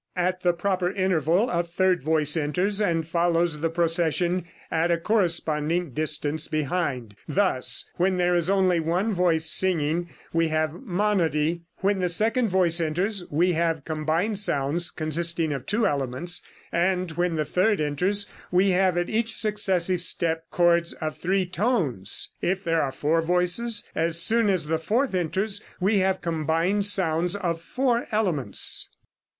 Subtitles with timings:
[0.15, 5.91] At the proper interval a third voice enters and follows the procession at a corresponding
[5.91, 7.15] distance behind.
[7.27, 12.81] Thus, when there is only one voice singing we have monody; when the second voice
[12.81, 16.41] enters we have combined sounds consisting of two elements;
[16.71, 22.31] and when the third enters we have at each successive step chords of three tones.
[22.41, 27.35] If there are four voices, as soon as the fourth enters, we have combined sounds
[27.35, 28.89] of four elements.